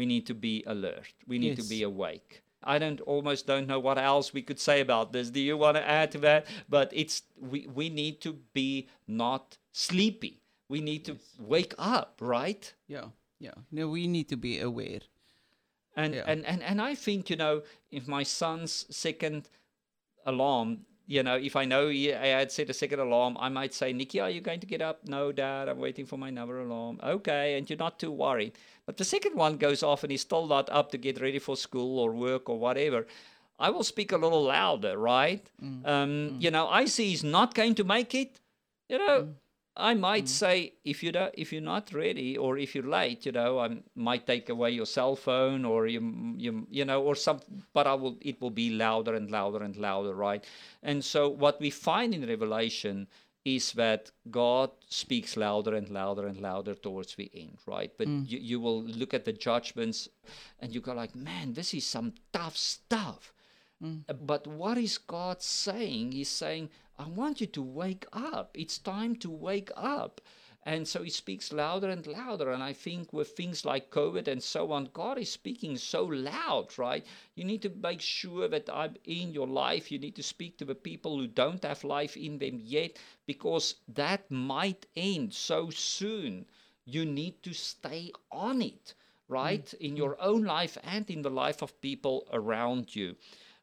[0.00, 1.12] We need to be alert.
[1.32, 1.62] We need Yes.
[1.62, 2.30] to be awake.
[2.74, 5.30] I don't almost don't know what else we could say about this.
[5.30, 6.40] Do you want to add to that?
[6.76, 7.16] But it's
[7.52, 8.68] we we need to be
[9.06, 10.34] not sleepy.
[10.74, 11.14] We need to
[11.54, 12.64] wake up, right?
[12.96, 13.08] Yeah,
[13.46, 13.56] yeah.
[13.70, 15.02] No, we need to be aware.
[15.96, 16.30] And Yeah.
[16.32, 18.72] and, and and I think you know if my son's
[19.06, 19.42] second
[20.32, 23.74] alarm, you know, if I know he, I had set a second alarm, I might
[23.74, 25.08] say, Nikki, are you going to get up?
[25.08, 27.00] No, Dad, I'm waiting for my another alarm.
[27.02, 28.52] Okay, and you're not too worried.
[28.86, 31.56] But the second one goes off and he's still not up to get ready for
[31.56, 33.08] school or work or whatever.
[33.58, 35.44] I will speak a little louder, right?
[35.60, 35.84] Mm.
[35.84, 36.42] Um, mm.
[36.42, 38.38] You know, I see he's not going to make it.
[38.88, 39.32] You know, mm.
[39.76, 43.32] I might say if you don't, if you're not ready or if you're late, you
[43.32, 47.40] know, I might take away your cell phone or you, you, you know, or some.
[47.72, 48.18] But I will.
[48.20, 50.44] It will be louder and louder and louder, right?
[50.82, 53.06] And so what we find in Revelation
[53.44, 57.90] is that God speaks louder and louder and louder towards the end, right?
[57.96, 60.08] But you, you will look at the judgments
[60.58, 63.32] and you go like, man, this is some tough stuff.
[63.82, 66.12] Uh, But what is God saying?
[66.12, 66.68] He's saying,
[67.00, 68.50] I want you to wake up.
[68.52, 70.20] It's time to wake up.
[70.64, 72.50] And so he speaks louder and louder.
[72.50, 76.76] And I think with things like COVID and so on, God is speaking so loud,
[76.76, 77.06] right?
[77.36, 79.90] You need to make sure that I'm in your life.
[79.90, 83.76] You need to speak to the people who don't have life in them yet, because
[83.88, 86.44] that might end so soon.
[86.84, 88.92] You need to stay on it,
[89.26, 89.64] right?
[89.64, 89.80] Mm.
[89.80, 93.16] In your own life and in the life of people around you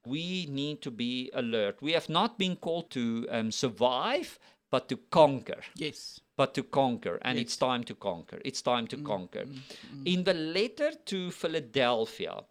[0.08, 1.82] we need to be alert.
[1.82, 4.39] We have not been called to um, survive,
[4.70, 5.62] but to conquer.
[5.76, 6.20] Yes.
[6.36, 7.58] But to conquer, and it's Yes.
[7.58, 8.39] Mm, time to conquer.
[8.45, 9.45] It's time to conquer.
[10.05, 12.43] In the letter to Philadelphia,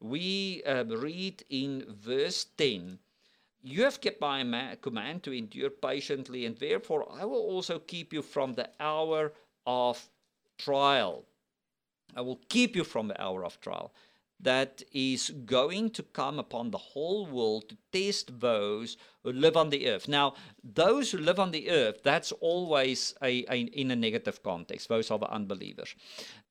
[0.00, 2.98] we uh, read in verse 10
[3.62, 8.12] you have kept my ma- command to endure patiently, and therefore I will also keep
[8.12, 9.32] you from the hour
[9.66, 10.08] of
[10.56, 11.26] trial.
[12.16, 13.92] I will keep you from the hour of trial
[14.42, 19.70] that is going to come upon the whole world to test those who live on
[19.70, 20.08] the earth.
[20.08, 20.34] Now,
[20.64, 24.88] those who live on the earth, that's always a, a, in a negative context.
[24.88, 25.94] Those are the unbelievers.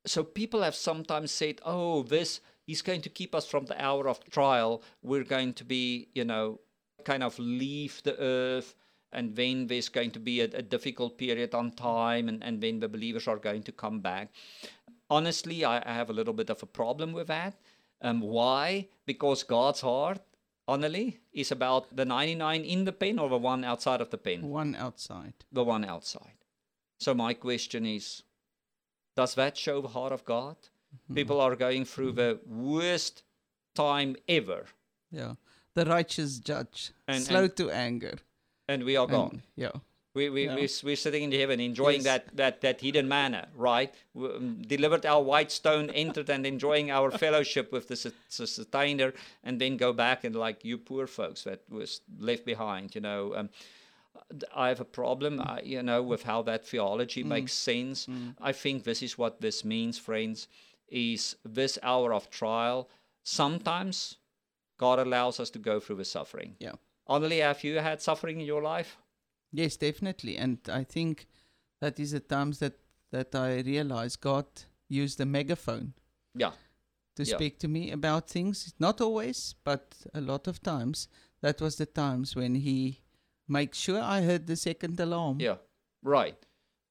[0.05, 4.07] So people have sometimes said, oh, this, he's going to keep us from the hour
[4.07, 4.83] of trial.
[5.01, 6.59] We're going to be, you know,
[7.05, 8.75] kind of leave the earth.
[9.11, 12.79] And then there's going to be a, a difficult period on time, and, and then
[12.79, 14.29] the believers are going to come back.
[15.09, 17.55] Honestly, I, I have a little bit of a problem with that
[18.01, 18.87] um, why?
[19.05, 20.21] Because God's heart,
[20.67, 24.43] Annalie, is about the 99 in the pen or the one outside of the pen?
[24.43, 25.33] One outside.
[25.51, 26.45] The one outside.
[26.99, 28.23] So my question is,
[29.15, 30.55] does that show the heart of God?
[30.93, 31.15] Mm-hmm.
[31.15, 33.23] People are going through the worst
[33.75, 34.65] time ever.
[35.11, 35.33] Yeah.
[35.75, 38.17] The righteous judge, and, slow and, to anger.
[38.67, 39.29] And we are gone.
[39.31, 39.71] And, yeah.
[40.15, 40.55] We, we, yeah.
[40.55, 42.03] we're, we're sitting in heaven enjoying yes.
[42.05, 43.93] that, that, that hidden manna, right?
[44.15, 49.61] We, um, delivered our white stone, entered and enjoying our fellowship with the sustainer, and
[49.61, 53.35] then go back and like, you poor folks that was left behind, you know.
[53.35, 53.49] Um,
[54.55, 57.27] I have a problem, uh, you know, with how that theology mm.
[57.27, 58.07] makes sense.
[58.07, 58.35] Mm.
[58.41, 60.47] I think this is what this means, friends,
[60.87, 62.89] is this hour of trial.
[63.23, 64.17] Sometimes
[64.77, 66.55] God allows us to go through the suffering.
[66.59, 66.73] Yeah.
[67.07, 68.97] Annalie, have you had suffering in your life?
[69.51, 70.37] Yes, definitely.
[70.37, 71.27] And I think
[71.81, 72.73] that is the times that,
[73.11, 74.45] that I realize God
[74.87, 75.93] used a megaphone.
[76.35, 76.51] Yeah.
[77.15, 77.35] To yeah.
[77.35, 78.73] speak to me about things.
[78.79, 81.07] Not always, but a lot of times.
[81.41, 83.01] That was the times when he
[83.47, 85.39] makes sure I heard the second alarm.
[85.39, 85.55] Yeah.
[86.03, 86.37] Right.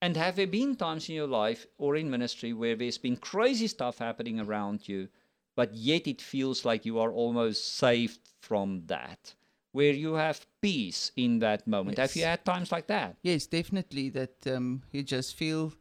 [0.00, 3.66] And have there been times in your life or in ministry where there's been crazy
[3.66, 5.08] stuff happening around you,
[5.56, 9.34] but yet it feels like you are almost saved from that?
[9.78, 11.98] Where you have peace in that moment.
[11.98, 12.10] Yes.
[12.10, 13.16] Have you had times like that?
[13.22, 14.10] Yes, definitely.
[14.10, 15.72] That um, you just feel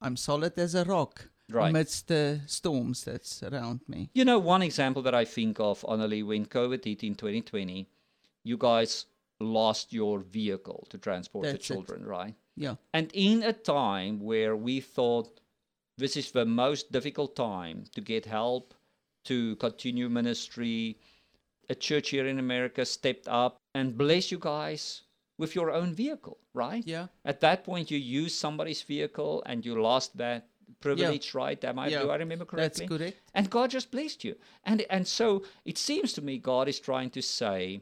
[0.00, 1.70] I'm solid as a rock right.
[1.70, 4.10] amidst the storms that's around me.
[4.12, 7.88] You know, one example that I think of, Annalie, when COVID hit in 2020,
[8.42, 9.06] you guys
[9.40, 12.06] lost your vehicle to transport that's the children, it.
[12.06, 12.34] right?
[12.56, 12.74] Yeah.
[12.92, 15.40] And in a time where we thought
[15.96, 18.74] this is the most difficult time to get help,
[19.24, 20.98] to continue ministry,
[21.68, 25.02] a church here in America stepped up and blessed you guys
[25.38, 26.84] with your own vehicle, right?
[26.86, 27.06] Yeah.
[27.24, 30.48] At that point, you used somebody's vehicle and you lost that
[30.80, 31.40] privilege, yeah.
[31.40, 31.64] right?
[31.64, 32.02] Am I, yeah.
[32.02, 32.86] Do I remember correctly?
[32.86, 33.30] That's correct.
[33.34, 34.36] And God just blessed you.
[34.64, 37.80] And, and so it seems to me God is trying to say,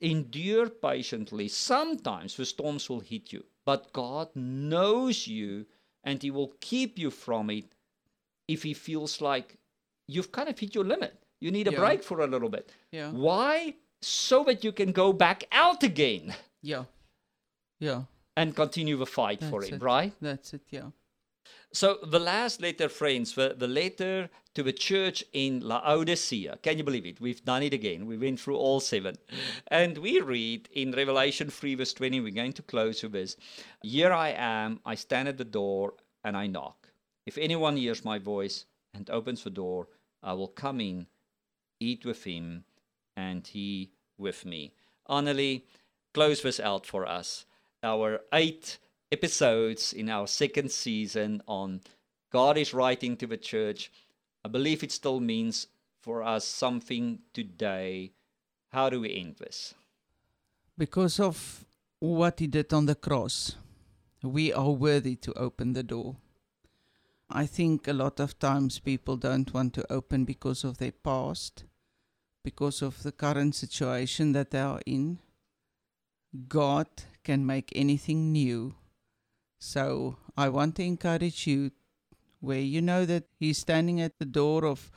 [0.00, 1.48] endure patiently.
[1.48, 5.66] Sometimes the storms will hit you, but God knows you
[6.04, 7.72] and He will keep you from it
[8.48, 9.56] if He feels like
[10.08, 11.21] you've kind of hit your limit.
[11.42, 11.78] You need a yeah.
[11.80, 12.70] break for a little bit.
[12.92, 13.10] Yeah.
[13.10, 13.74] Why?
[14.00, 16.34] So that you can go back out again.
[16.62, 16.84] Yeah.
[17.80, 18.02] Yeah.
[18.36, 19.82] And continue the fight That's for him, it.
[19.82, 20.12] right?
[20.20, 20.90] That's it, yeah.
[21.72, 26.58] So the last letter, friends, the, the letter to the church in Laodicea.
[26.62, 27.20] Can you believe it?
[27.20, 28.06] We've done it again.
[28.06, 29.16] We went through all seven.
[29.66, 33.36] And we read in Revelation 3, verse 20, we're going to close with this.
[33.82, 36.88] Here I am, I stand at the door and I knock.
[37.26, 39.88] If anyone hears my voice and opens the door,
[40.22, 41.06] I will come in
[41.82, 42.64] eat with him,
[43.16, 44.72] and he with me.
[45.08, 45.62] Annalie,
[46.14, 47.44] close this out for us.
[47.82, 48.78] Our eight
[49.10, 51.80] episodes in our second season on
[52.30, 53.90] God is writing to the church.
[54.44, 55.66] I believe it still means
[56.00, 58.12] for us something today.
[58.70, 59.74] How do we end this?
[60.78, 61.64] Because of
[61.98, 63.56] what he did on the cross,
[64.22, 66.16] we are worthy to open the door.
[67.28, 71.64] I think a lot of times people don't want to open because of their past
[72.44, 75.18] because of the current situation that they are in.
[76.48, 76.86] God
[77.24, 78.74] can make anything new.
[79.58, 81.70] So I want to encourage you
[82.40, 84.90] where you know that He's standing at the door of,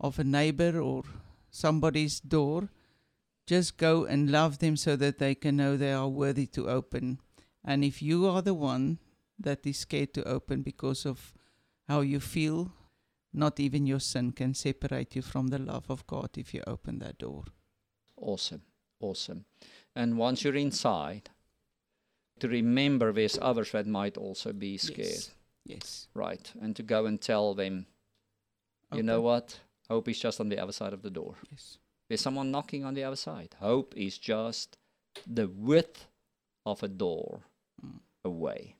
[0.00, 1.02] of a neighbor or
[1.50, 2.70] somebody's door,
[3.46, 7.18] just go and love them so that they can know they are worthy to open.
[7.64, 8.98] And if you are the one
[9.38, 11.34] that is scared to open because of
[11.88, 12.72] how you feel,
[13.36, 16.98] not even your sin can separate you from the love of God if you open
[17.00, 17.44] that door.
[18.16, 18.62] Awesome.
[19.00, 19.44] Awesome.
[19.94, 21.28] And once you're inside,
[22.40, 25.08] to remember there's others that might also be scared.
[25.08, 25.30] Yes.
[25.64, 26.08] yes.
[26.14, 26.50] Right.
[26.60, 27.86] And to go and tell them,
[28.92, 29.60] you know what?
[29.88, 31.34] Hope is just on the other side of the door.
[31.50, 31.78] Yes.
[32.08, 33.54] There's someone knocking on the other side.
[33.60, 34.78] Hope is just
[35.26, 36.06] the width
[36.64, 37.42] of a door
[37.84, 37.98] mm.
[38.24, 38.76] away.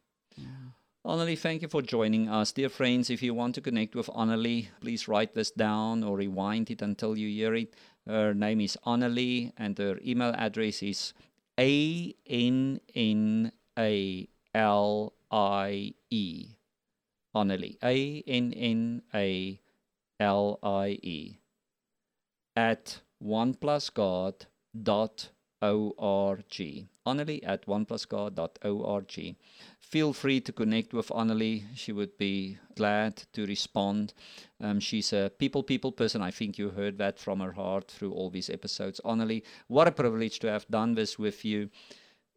[1.07, 2.51] Annalie, thank you for joining us.
[2.51, 6.69] Dear friends, if you want to connect with Annalie, please write this down or rewind
[6.69, 7.75] it until you hear it.
[8.09, 11.15] Her name is Annalie, and her email address is
[11.61, 16.49] A N N A L I E.
[17.37, 17.79] Annalie.
[17.85, 19.61] A N N A
[20.19, 21.39] L I E.
[22.57, 23.03] At
[25.63, 26.87] oneplusgod.org.
[27.07, 29.37] Annalie at oneplusgod.org.
[29.81, 31.65] Feel free to connect with Annalie.
[31.75, 34.13] She would be glad to respond.
[34.61, 36.23] Um, she's a people, people person.
[36.23, 39.01] I think you heard that from her heart through all these episodes.
[39.05, 41.71] Annalie, what a privilege to have done this with you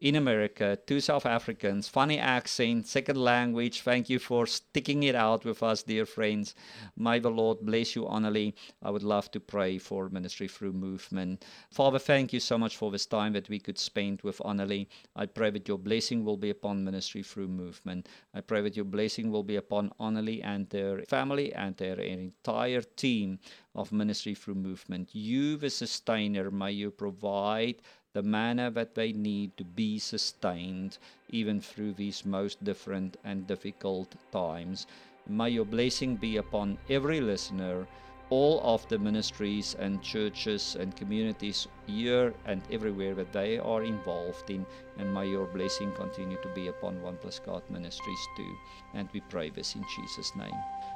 [0.01, 3.81] in America, two South Africans, funny accent, second language.
[3.81, 6.55] Thank you for sticking it out with us, dear friends.
[6.95, 8.53] May the Lord bless you, Annalie.
[8.81, 11.43] I would love to pray for Ministry Through Movement.
[11.69, 14.87] Father, thank you so much for this time that we could spend with Annalie.
[15.17, 18.07] I pray that your blessing will be upon Ministry Through Movement.
[18.33, 22.81] I pray that your blessing will be upon Annalie and their family and their entire
[22.81, 23.39] team
[23.75, 25.09] of Ministry Through Movement.
[25.13, 27.81] You, the sustainer, may you provide
[28.13, 30.97] the manna that they need to be sustained
[31.29, 34.87] even through these most different and difficult times.
[35.27, 37.85] May your blessing be upon every listener,
[38.31, 44.49] all of the ministries and churches and communities here and everywhere that they are involved
[44.49, 44.65] in,
[44.97, 48.55] and may your blessing continue to be upon One Plus God Ministries too.
[48.93, 50.53] And we pray this in Jesus' name.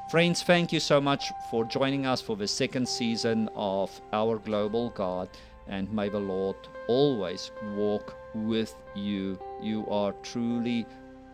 [0.10, 4.90] Friends, thank you so much for joining us for the second season of Our Global
[4.90, 5.30] God
[5.68, 6.56] and may the Lord
[6.88, 9.40] always walk with you.
[9.62, 10.86] You are truly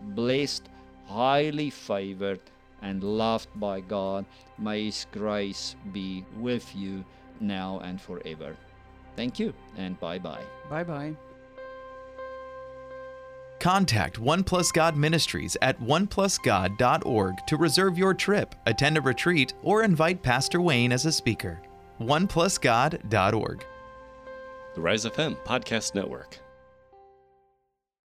[0.02, 0.70] blessed,
[1.06, 2.40] highly favored,
[2.82, 4.26] and loved by God.
[4.58, 7.04] May His grace be with you
[7.40, 8.56] now and forever.
[9.16, 10.44] Thank you, and bye bye.
[10.70, 11.16] Bye bye.
[13.60, 19.84] Contact One Plus God Ministries at oneplusgod.org to reserve your trip, attend a retreat, or
[19.84, 21.62] invite Pastor Wayne as a speaker.
[22.00, 23.66] OnePlusGod.org.
[24.76, 26.38] The Rise FM Podcast Network.